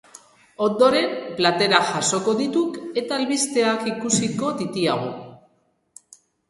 [0.67, 5.17] Ondoren, platerak jasoko dituk eta albisteak ikusiko ditiagu.